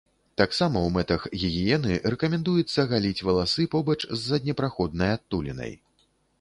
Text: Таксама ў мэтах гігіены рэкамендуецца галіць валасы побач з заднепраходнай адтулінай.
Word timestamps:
Таксама 0.41 0.77
ў 0.83 0.89
мэтах 0.95 1.27
гігіены 1.41 1.99
рэкамендуецца 2.15 2.87
галіць 2.95 3.23
валасы 3.29 3.69
побач 3.77 3.99
з 4.09 4.19
заднепраходнай 4.29 5.17
адтулінай. 5.21 5.73